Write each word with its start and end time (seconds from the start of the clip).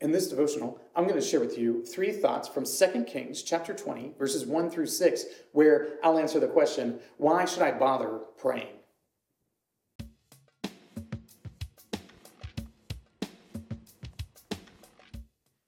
In 0.00 0.12
this 0.12 0.28
devotional, 0.28 0.80
I'm 0.96 1.04
going 1.04 1.20
to 1.20 1.26
share 1.26 1.40
with 1.40 1.58
you 1.58 1.84
three 1.84 2.10
thoughts 2.10 2.48
from 2.48 2.64
2 2.64 3.04
Kings 3.04 3.42
chapter 3.42 3.74
20, 3.74 4.14
verses 4.18 4.46
1 4.46 4.70
through 4.70 4.86
6, 4.86 5.24
where 5.52 5.98
I'll 6.02 6.18
answer 6.18 6.40
the 6.40 6.48
question, 6.48 7.00
why 7.18 7.44
should 7.44 7.62
I 7.62 7.72
bother 7.72 8.20
praying? 8.38 8.68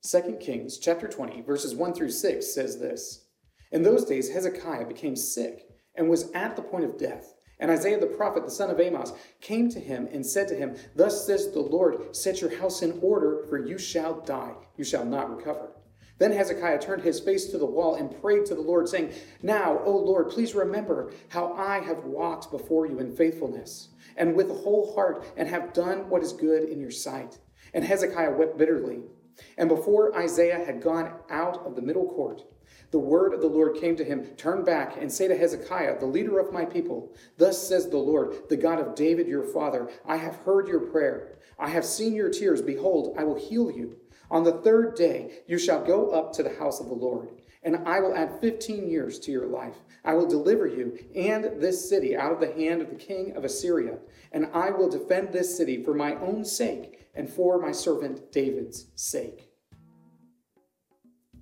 Second 0.00 0.40
Kings 0.40 0.78
chapter 0.78 1.06
20, 1.06 1.42
verses 1.42 1.76
1 1.76 1.94
through 1.94 2.10
6 2.10 2.52
says 2.52 2.80
this 2.80 3.26
In 3.70 3.84
those 3.84 4.04
days, 4.04 4.32
Hezekiah 4.32 4.86
became 4.86 5.14
sick 5.14 5.68
and 5.94 6.10
was 6.10 6.32
at 6.32 6.56
the 6.56 6.62
point 6.62 6.84
of 6.84 6.98
death. 6.98 7.35
And 7.58 7.70
Isaiah 7.70 7.98
the 7.98 8.06
prophet, 8.06 8.44
the 8.44 8.50
son 8.50 8.70
of 8.70 8.80
Amos, 8.80 9.12
came 9.40 9.70
to 9.70 9.80
him 9.80 10.08
and 10.12 10.24
said 10.24 10.48
to 10.48 10.54
him, 10.54 10.76
Thus 10.94 11.26
says 11.26 11.50
the 11.50 11.60
Lord, 11.60 12.14
set 12.14 12.40
your 12.40 12.58
house 12.58 12.82
in 12.82 12.98
order, 13.02 13.44
for 13.48 13.58
you 13.58 13.78
shall 13.78 14.20
die, 14.20 14.52
you 14.76 14.84
shall 14.84 15.04
not 15.04 15.34
recover. 15.34 15.70
Then 16.18 16.32
Hezekiah 16.32 16.80
turned 16.80 17.02
his 17.02 17.20
face 17.20 17.46
to 17.46 17.58
the 17.58 17.66
wall 17.66 17.96
and 17.96 18.20
prayed 18.22 18.46
to 18.46 18.54
the 18.54 18.62
Lord, 18.62 18.88
saying, 18.88 19.12
Now, 19.42 19.80
O 19.84 19.96
Lord, 19.96 20.30
please 20.30 20.54
remember 20.54 21.12
how 21.28 21.52
I 21.52 21.80
have 21.80 22.04
walked 22.04 22.50
before 22.50 22.86
you 22.86 22.98
in 23.00 23.14
faithfulness, 23.14 23.88
and 24.16 24.34
with 24.34 24.50
a 24.50 24.54
whole 24.54 24.94
heart, 24.94 25.26
and 25.36 25.48
have 25.48 25.74
done 25.74 26.08
what 26.08 26.22
is 26.22 26.32
good 26.32 26.68
in 26.68 26.80
your 26.80 26.90
sight. 26.90 27.38
And 27.74 27.84
Hezekiah 27.84 28.32
wept 28.32 28.56
bitterly. 28.56 29.00
And 29.58 29.68
before 29.68 30.16
Isaiah 30.16 30.64
had 30.64 30.80
gone 30.80 31.12
out 31.28 31.66
of 31.66 31.76
the 31.76 31.82
middle 31.82 32.08
court, 32.08 32.42
the 32.96 33.00
word 33.00 33.34
of 33.34 33.42
the 33.42 33.46
Lord 33.46 33.76
came 33.76 33.94
to 33.96 34.04
him 34.04 34.24
Turn 34.38 34.64
back 34.64 34.96
and 34.98 35.12
say 35.12 35.28
to 35.28 35.36
Hezekiah, 35.36 36.00
the 36.00 36.06
leader 36.06 36.38
of 36.38 36.50
my 36.50 36.64
people, 36.64 37.12
Thus 37.36 37.68
says 37.68 37.90
the 37.90 37.98
Lord, 37.98 38.48
the 38.48 38.56
God 38.56 38.78
of 38.78 38.94
David 38.94 39.28
your 39.28 39.42
father, 39.42 39.90
I 40.06 40.16
have 40.16 40.36
heard 40.36 40.66
your 40.66 40.80
prayer. 40.80 41.36
I 41.58 41.68
have 41.68 41.84
seen 41.84 42.14
your 42.14 42.30
tears. 42.30 42.62
Behold, 42.62 43.14
I 43.18 43.24
will 43.24 43.38
heal 43.38 43.70
you. 43.70 43.96
On 44.30 44.44
the 44.44 44.62
third 44.62 44.94
day 44.94 45.42
you 45.46 45.58
shall 45.58 45.84
go 45.84 46.08
up 46.08 46.32
to 46.32 46.42
the 46.42 46.56
house 46.56 46.80
of 46.80 46.86
the 46.86 46.94
Lord, 46.94 47.28
and 47.62 47.86
I 47.86 48.00
will 48.00 48.16
add 48.16 48.40
15 48.40 48.88
years 48.88 49.18
to 49.20 49.30
your 49.30 49.46
life. 49.46 49.76
I 50.02 50.14
will 50.14 50.26
deliver 50.26 50.66
you 50.66 50.98
and 51.14 51.60
this 51.60 51.86
city 51.86 52.16
out 52.16 52.32
of 52.32 52.40
the 52.40 52.54
hand 52.54 52.80
of 52.80 52.88
the 52.88 52.96
king 52.96 53.36
of 53.36 53.44
Assyria, 53.44 53.98
and 54.32 54.48
I 54.54 54.70
will 54.70 54.88
defend 54.88 55.34
this 55.34 55.54
city 55.54 55.84
for 55.84 55.92
my 55.92 56.14
own 56.14 56.46
sake 56.46 57.08
and 57.14 57.28
for 57.28 57.60
my 57.60 57.72
servant 57.72 58.32
David's 58.32 58.86
sake. 58.94 59.45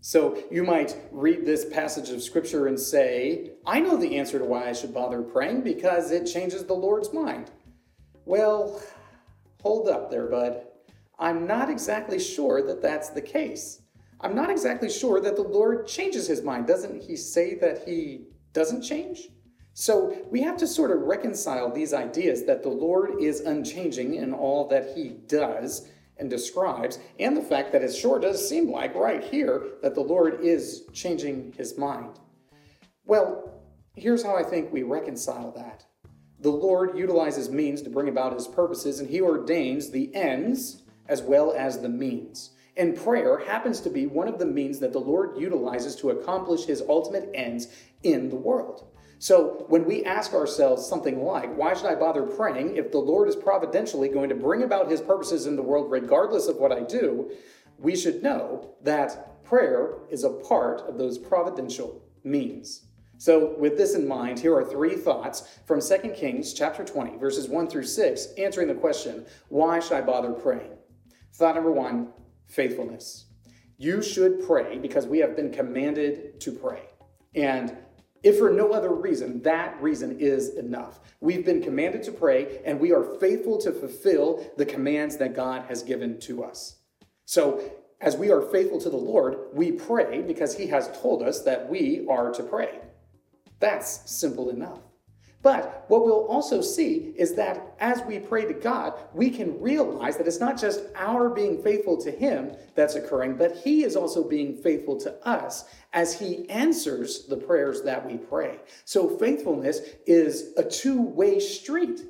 So 0.07 0.37
you 0.51 0.65
might 0.65 0.95
read 1.13 1.47
this 1.47 1.65
passage 1.65 2.11
of 2.11 2.23
scripture 2.23 2.67
and 2.67 2.79
say, 2.79 3.53
I 3.67 3.81
know 3.81 3.97
the 3.97 4.19
answer 4.19 4.39
to 4.39 4.45
why 4.45 4.69
I 4.69 4.75
should 4.75 4.93
bother 4.93 5.23
praying 5.23 5.63
because 5.63 6.11
it 6.11 6.27
changes 6.27 6.63
the 6.63 6.75
Lord's 6.75 7.11
mind. 7.15 7.51
Well, 8.27 8.83
hold 9.63 9.89
up 9.89 10.11
there, 10.11 10.27
bud. 10.27 10.61
I'm 11.19 11.47
not 11.47 11.71
exactly 11.71 12.19
sure 12.19 12.61
that 12.67 12.83
that's 12.83 13.09
the 13.09 13.23
case. 13.23 13.81
I'm 14.21 14.35
not 14.35 14.51
exactly 14.51 14.91
sure 14.91 15.23
that 15.23 15.37
the 15.37 15.43
Lord 15.43 15.87
changes 15.87 16.27
his 16.27 16.43
mind. 16.43 16.67
Doesn't 16.67 17.01
he 17.01 17.17
say 17.17 17.55
that 17.61 17.89
he 17.89 18.27
doesn't 18.53 18.83
change? 18.83 19.31
So 19.73 20.19
we 20.31 20.43
have 20.43 20.59
to 20.59 20.67
sort 20.67 20.91
of 20.91 21.01
reconcile 21.01 21.73
these 21.73 21.95
ideas 21.95 22.45
that 22.45 22.63
the 22.63 22.69
Lord 22.69 23.23
is 23.23 23.41
unchanging 23.41 24.17
in 24.17 24.35
all 24.35 24.69
that 24.69 24.95
he 24.95 25.17
does 25.29 25.89
and 26.19 26.31
describes, 26.31 26.99
and 27.19 27.37
the 27.37 27.43
fact 27.43 27.73
that 27.73 27.83
it 27.83 27.93
sure 27.93 28.19
does 28.19 28.49
seem 28.49 28.71
like 28.71 28.95
right 28.95 29.23
here 29.25 29.63
that 29.83 29.95
the 29.95 30.01
Lord 30.01 30.41
is 30.41 30.85
changing 30.93 31.53
his 31.57 31.77
mind. 31.77 32.19
Well, 33.05 33.63
here's 33.95 34.23
how 34.23 34.37
I 34.37 34.43
think 34.43 34.73
we 34.73 34.83
reconcile 34.83 35.51
that. 35.53 35.85
The 36.41 36.51
Lord 36.51 36.97
utilizes 36.97 37.51
means 37.51 37.83
to 37.83 37.91
bring 37.91 38.09
about 38.09 38.35
his 38.35 38.47
purposes, 38.47 39.01
and 39.01 39.09
he 39.09 39.21
ordains 39.21 39.91
the 39.91 40.15
ends 40.15 40.83
as 41.09 41.23
well 41.23 41.53
as 41.53 41.81
the 41.81 41.89
means. 41.89 42.51
And 42.77 42.97
prayer 42.97 43.39
happens 43.39 43.81
to 43.83 43.91
be 43.91 44.07
one 44.07 44.29
of 44.29 44.39
the 44.39 44.47
means 44.47 44.79
that 44.81 44.93
the 44.93 45.01
Lord 45.01 45.39
utilizes 45.39 45.95
to 45.97 46.11
accomplish 46.11 46.65
his 46.65 46.83
ultimate 46.89 47.31
ends 47.35 47.69
in 48.03 48.29
the 48.29 48.37
world. 48.37 48.87
So 49.19 49.65
when 49.69 49.85
we 49.85 50.05
ask 50.05 50.35
ourselves 50.35 50.87
something 50.87 51.25
like, 51.25 51.55
why 51.57 51.75
should 51.75 51.87
I 51.87 51.95
bother 51.95 52.23
praying 52.23 52.77
if 52.77 52.91
the 52.91 52.99
Lord 52.99 53.29
is 53.29 53.37
providentially 53.37 54.09
going 54.09 54.29
to 54.29 54.35
bring 54.35 54.63
about 54.63 54.91
his 54.91 55.01
purposes 55.01 55.47
in 55.47 55.57
the 55.57 55.63
world 55.63 55.91
regardless 55.91 56.47
of 56.49 56.57
what 56.57 56.73
I 56.73 56.81
do? 56.81 57.31
We 57.79 57.97
should 57.97 58.23
know 58.23 58.75
that 58.83 59.45
prayer 59.45 59.95
is 60.11 60.25
a 60.25 60.31
part 60.31 60.83
of 60.83 60.99
those 60.99 61.19
providential 61.19 62.03
means. 62.23 62.87
So, 63.17 63.55
with 63.59 63.79
this 63.79 63.95
in 63.95 64.09
mind, 64.09 64.41
here 64.41 64.55
are 64.57 64.65
three 64.65 64.97
thoughts 64.97 65.49
from 65.67 65.81
2 65.81 66.11
Kings 66.11 66.53
chapter 66.53 66.85
20, 66.85 67.17
verses 67.17 67.49
1 67.49 67.69
through 67.69 67.85
6, 67.85 68.27
answering 68.39 68.67
the 68.67 68.75
question, 68.75 69.25
why 69.49 69.79
should 69.79 69.93
I 69.93 70.01
bother 70.01 70.33
praying? 70.33 70.73
Thought 71.33 71.55
number 71.55 71.71
one, 71.71 72.09
faithfulness. 72.49 73.27
You 73.79 74.03
should 74.03 74.45
pray 74.47 74.79
because 74.79 75.07
we 75.07 75.19
have 75.19 75.37
been 75.37 75.53
commanded 75.53 76.41
to 76.41 76.53
pray. 76.53 76.83
And 77.35 77.77
if 78.25 78.39
for 78.39 78.51
no 78.51 78.73
other 78.73 78.93
reason, 78.93 79.43
that 79.43 79.81
reason 79.83 80.19
is 80.19 80.55
enough. 80.57 80.99
We've 81.21 81.45
been 81.45 81.63
commanded 81.63 82.03
to 82.05 82.13
pray, 82.13 82.61
and 82.65 82.81
we 82.81 82.91
are 82.91 83.05
faithful 83.21 83.59
to 83.59 83.71
fulfill 83.71 84.51
the 84.57 84.65
commands 84.65 85.19
that 85.19 85.37
God 85.37 85.67
has 85.69 85.83
given 85.83 86.19
to 86.21 86.43
us. 86.43 86.77
So, 87.27 87.63
as 88.01 88.17
we 88.17 88.31
are 88.31 88.41
faithful 88.41 88.81
to 88.81 88.91
the 88.91 88.97
Lord, 88.97 89.37
we 89.53 89.73
pray 89.73 90.23
because 90.23 90.57
He 90.57 90.67
has 90.69 90.91
told 91.01 91.23
us 91.23 91.43
that 91.43 91.69
we 91.69 92.07
are 92.09 92.33
to 92.33 92.43
pray. 92.43 92.81
That's 93.61 94.11
simple 94.11 94.49
enough. 94.49 94.81
But 95.45 95.85
what 95.89 96.07
we'll 96.07 96.27
also 96.27 96.63
see 96.63 97.13
is 97.19 97.35
that 97.35 97.75
as 97.79 98.03
we 98.05 98.19
pray 98.19 98.47
to 98.47 98.55
God, 98.55 98.95
we 99.13 99.29
can 99.29 99.61
realize 99.61 100.17
that 100.17 100.27
it's 100.27 100.41
not 100.41 100.59
just 100.59 100.81
our 100.97 101.29
being 101.29 101.63
faithful 101.63 101.99
to 101.99 102.11
Him 102.11 102.57
that's 102.75 102.95
occurring, 102.95 103.37
but 103.37 103.55
He 103.59 103.85
is 103.85 103.95
also 103.95 104.27
being 104.27 104.57
faithful 104.57 104.99
to 105.01 105.13
us 105.29 105.67
as 105.93 106.19
He 106.19 106.49
answers 106.49 107.27
the 107.27 107.37
prayers 107.37 107.83
that 107.83 108.07
we 108.07 108.17
pray. 108.17 108.59
So 108.87 109.19
faithfulness 109.19 109.81
is 110.07 110.55
a 110.57 110.65
two 110.65 111.03
way 111.03 111.39
street. 111.39 112.01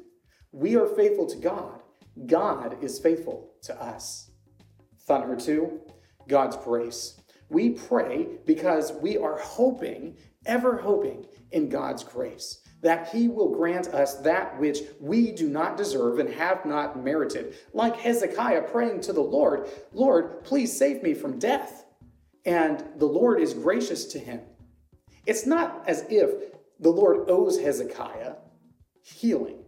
We 0.52 0.76
are 0.76 0.86
faithful 0.86 1.26
to 1.26 1.36
God, 1.36 1.82
God 2.26 2.84
is 2.84 3.00
faithful 3.00 3.50
to 3.62 3.82
us. 3.82 4.30
Thought 5.00 5.26
number 5.26 5.42
two 5.42 5.80
God's 6.28 6.56
grace. 6.56 7.20
We 7.50 7.70
pray 7.70 8.28
because 8.46 8.92
we 8.92 9.18
are 9.18 9.38
hoping, 9.38 10.18
ever 10.46 10.76
hoping 10.76 11.26
in 11.50 11.68
God's 11.68 12.04
grace 12.04 12.60
that 12.84 13.08
he 13.08 13.28
will 13.28 13.48
grant 13.48 13.88
us 13.88 14.16
that 14.16 14.60
which 14.60 14.80
we 15.00 15.32
do 15.32 15.48
not 15.48 15.78
deserve 15.78 16.18
and 16.18 16.28
have 16.28 16.66
not 16.66 17.02
merited. 17.02 17.56
Like 17.72 17.96
Hezekiah 17.96 18.68
praying 18.70 19.00
to 19.02 19.14
the 19.14 19.22
Lord, 19.22 19.68
Lord, 19.94 20.44
please 20.44 20.76
save 20.76 21.02
me 21.02 21.14
from 21.14 21.38
death. 21.38 21.86
And 22.44 22.84
the 22.98 23.06
Lord 23.06 23.40
is 23.40 23.54
gracious 23.54 24.04
to 24.08 24.18
him. 24.18 24.42
It's 25.24 25.46
not 25.46 25.82
as 25.86 26.04
if 26.10 26.52
the 26.78 26.90
Lord 26.90 27.30
owes 27.30 27.58
Hezekiah 27.58 28.34
healing, 29.00 29.64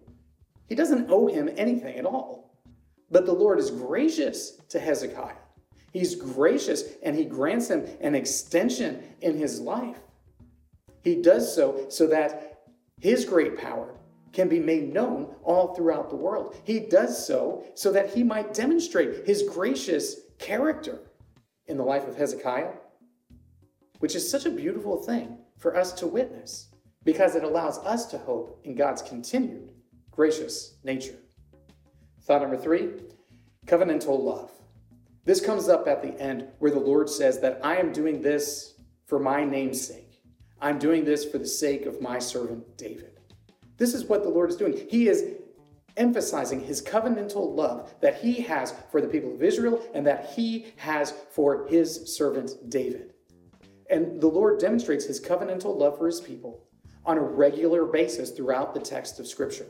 he 0.68 0.74
doesn't 0.74 1.10
owe 1.10 1.26
him 1.26 1.48
anything 1.56 1.96
at 1.96 2.04
all. 2.04 2.54
But 3.10 3.24
the 3.24 3.32
Lord 3.32 3.58
is 3.58 3.70
gracious 3.70 4.60
to 4.68 4.78
Hezekiah. 4.78 5.36
He's 5.92 6.14
gracious 6.16 6.84
and 7.02 7.16
he 7.16 7.24
grants 7.24 7.68
him 7.68 7.86
an 8.00 8.14
extension 8.14 9.02
in 9.22 9.38
his 9.38 9.60
life. 9.60 9.96
He 11.02 11.22
does 11.22 11.54
so 11.54 11.86
so 11.88 12.08
that 12.08 12.55
his 13.00 13.24
great 13.24 13.58
power 13.58 13.94
can 14.32 14.48
be 14.48 14.60
made 14.60 14.92
known 14.92 15.34
all 15.42 15.74
throughout 15.74 16.10
the 16.10 16.16
world. 16.16 16.56
He 16.64 16.80
does 16.80 17.26
so 17.26 17.64
so 17.74 17.92
that 17.92 18.14
he 18.14 18.22
might 18.22 18.54
demonstrate 18.54 19.26
his 19.26 19.42
gracious 19.42 20.16
character 20.38 21.00
in 21.66 21.76
the 21.76 21.84
life 21.84 22.06
of 22.06 22.16
Hezekiah, 22.16 22.72
which 23.98 24.14
is 24.14 24.30
such 24.30 24.46
a 24.46 24.50
beautiful 24.50 25.02
thing 25.02 25.38
for 25.58 25.76
us 25.76 25.92
to 25.94 26.06
witness 26.06 26.68
because 27.04 27.34
it 27.34 27.44
allows 27.44 27.78
us 27.78 28.06
to 28.06 28.18
hope 28.18 28.60
in 28.64 28.74
God's 28.74 29.02
continued 29.02 29.72
gracious 30.10 30.76
nature. 30.82 31.16
Thought 32.22 32.42
number 32.42 32.56
three 32.56 32.90
covenantal 33.66 34.22
love. 34.22 34.50
This 35.24 35.44
comes 35.44 35.68
up 35.68 35.88
at 35.88 36.02
the 36.02 36.20
end 36.20 36.48
where 36.58 36.70
the 36.70 36.78
Lord 36.78 37.10
says 37.10 37.40
that 37.40 37.60
I 37.62 37.76
am 37.76 37.92
doing 37.92 38.22
this 38.22 38.74
for 39.06 39.18
my 39.18 39.44
name's 39.44 39.84
sake. 39.84 40.05
I'm 40.60 40.78
doing 40.78 41.04
this 41.04 41.24
for 41.24 41.38
the 41.38 41.46
sake 41.46 41.86
of 41.86 42.00
my 42.00 42.18
servant 42.18 42.76
David. 42.76 43.20
This 43.76 43.94
is 43.94 44.04
what 44.04 44.22
the 44.22 44.28
Lord 44.28 44.50
is 44.50 44.56
doing. 44.56 44.86
He 44.88 45.08
is 45.08 45.34
emphasizing 45.96 46.60
his 46.60 46.82
covenantal 46.82 47.54
love 47.54 47.94
that 48.00 48.20
he 48.20 48.34
has 48.42 48.74
for 48.90 49.00
the 49.00 49.08
people 49.08 49.34
of 49.34 49.42
Israel 49.42 49.82
and 49.94 50.06
that 50.06 50.30
he 50.34 50.66
has 50.76 51.12
for 51.30 51.66
his 51.68 52.14
servant 52.16 52.52
David. 52.68 53.12
And 53.90 54.20
the 54.20 54.26
Lord 54.26 54.58
demonstrates 54.58 55.04
his 55.04 55.20
covenantal 55.20 55.76
love 55.76 55.98
for 55.98 56.06
his 56.06 56.20
people 56.20 56.64
on 57.04 57.18
a 57.18 57.22
regular 57.22 57.84
basis 57.84 58.30
throughout 58.30 58.74
the 58.74 58.80
text 58.80 59.20
of 59.20 59.26
Scripture. 59.26 59.66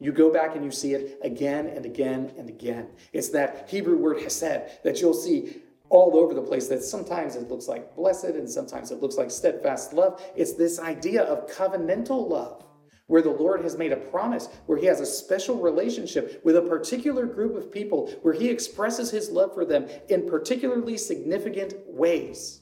You 0.00 0.12
go 0.12 0.32
back 0.32 0.54
and 0.54 0.64
you 0.64 0.70
see 0.70 0.94
it 0.94 1.18
again 1.22 1.66
and 1.66 1.84
again 1.84 2.32
and 2.38 2.48
again. 2.48 2.88
It's 3.12 3.30
that 3.30 3.68
Hebrew 3.68 3.96
word 3.96 4.20
hesed 4.20 4.82
that 4.84 5.00
you'll 5.00 5.14
see 5.14 5.56
all 5.90 6.16
over 6.16 6.34
the 6.34 6.42
place 6.42 6.68
that 6.68 6.82
sometimes 6.82 7.36
it 7.36 7.48
looks 7.48 7.68
like 7.68 7.94
blessed 7.96 8.24
and 8.24 8.48
sometimes 8.48 8.90
it 8.90 9.00
looks 9.00 9.16
like 9.16 9.30
steadfast 9.30 9.92
love. 9.92 10.22
It's 10.36 10.54
this 10.54 10.78
idea 10.78 11.22
of 11.22 11.50
covenantal 11.50 12.28
love 12.28 12.64
where 13.08 13.22
the 13.22 13.30
Lord 13.30 13.62
has 13.62 13.76
made 13.76 13.92
a 13.92 13.96
promise, 13.96 14.48
where 14.66 14.78
He 14.78 14.86
has 14.86 15.00
a 15.00 15.06
special 15.06 15.56
relationship 15.56 16.42
with 16.44 16.56
a 16.56 16.62
particular 16.62 17.26
group 17.26 17.56
of 17.56 17.72
people, 17.72 18.10
where 18.22 18.34
He 18.34 18.48
expresses 18.48 19.10
His 19.10 19.30
love 19.30 19.54
for 19.54 19.64
them 19.64 19.88
in 20.08 20.28
particularly 20.28 20.96
significant 20.96 21.74
ways. 21.86 22.60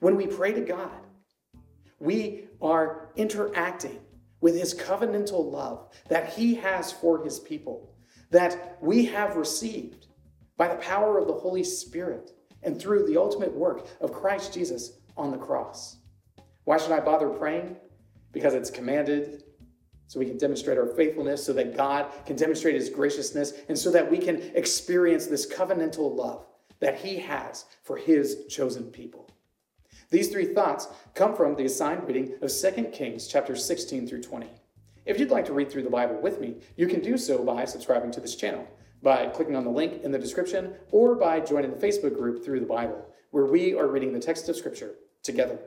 When 0.00 0.16
we 0.16 0.26
pray 0.26 0.52
to 0.52 0.62
God, 0.62 1.06
we 2.00 2.48
are 2.60 3.10
interacting 3.16 4.00
with 4.40 4.58
His 4.58 4.74
covenantal 4.74 5.52
love 5.52 5.88
that 6.08 6.30
He 6.30 6.54
has 6.54 6.90
for 6.90 7.22
His 7.22 7.38
people, 7.38 7.94
that 8.30 8.78
we 8.80 9.04
have 9.06 9.36
received 9.36 10.06
by 10.56 10.68
the 10.68 10.76
power 10.76 11.18
of 11.18 11.26
the 11.26 11.34
Holy 11.34 11.64
Spirit 11.64 12.32
and 12.62 12.80
through 12.80 13.06
the 13.06 13.16
ultimate 13.16 13.52
work 13.52 13.86
of 14.00 14.12
Christ 14.12 14.52
Jesus 14.52 14.98
on 15.16 15.30
the 15.30 15.38
cross. 15.38 15.96
Why 16.64 16.78
should 16.78 16.92
I 16.92 17.00
bother 17.00 17.28
praying? 17.28 17.76
Because 18.32 18.54
it's 18.54 18.70
commanded 18.70 19.44
so 20.08 20.20
we 20.20 20.26
can 20.26 20.38
demonstrate 20.38 20.78
our 20.78 20.86
faithfulness, 20.86 21.44
so 21.44 21.52
that 21.52 21.76
God 21.76 22.06
can 22.24 22.36
demonstrate 22.36 22.76
his 22.76 22.88
graciousness, 22.88 23.54
and 23.68 23.76
so 23.76 23.90
that 23.90 24.08
we 24.08 24.18
can 24.18 24.40
experience 24.54 25.26
this 25.26 25.52
covenantal 25.52 26.16
love 26.16 26.46
that 26.78 26.96
he 26.96 27.16
has 27.16 27.64
for 27.82 27.96
his 27.96 28.46
chosen 28.48 28.84
people. 28.84 29.28
These 30.10 30.28
three 30.28 30.46
thoughts 30.46 30.86
come 31.14 31.34
from 31.34 31.56
the 31.56 31.64
assigned 31.64 32.06
reading 32.06 32.34
of 32.40 32.52
2 32.52 32.90
Kings 32.92 33.26
chapters 33.26 33.64
16 33.64 34.06
through 34.06 34.22
20. 34.22 34.48
If 35.04 35.18
you'd 35.18 35.30
like 35.30 35.46
to 35.46 35.52
read 35.52 35.70
through 35.70 35.82
the 35.82 35.90
Bible 35.90 36.20
with 36.20 36.40
me, 36.40 36.56
you 36.76 36.86
can 36.86 37.00
do 37.00 37.18
so 37.18 37.42
by 37.42 37.64
subscribing 37.64 38.12
to 38.12 38.20
this 38.20 38.36
channel, 38.36 38.68
by 39.02 39.26
clicking 39.26 39.56
on 39.56 39.64
the 39.64 39.70
link 39.70 40.02
in 40.02 40.10
the 40.10 40.18
description, 40.18 40.74
or 40.90 41.14
by 41.14 41.40
joining 41.40 41.70
the 41.70 41.86
Facebook 41.86 42.16
group 42.16 42.44
Through 42.44 42.60
the 42.60 42.66
Bible, 42.66 43.04
where 43.30 43.46
we 43.46 43.74
are 43.74 43.88
reading 43.88 44.12
the 44.12 44.20
text 44.20 44.48
of 44.48 44.56
Scripture 44.56 44.94
together. 45.22 45.58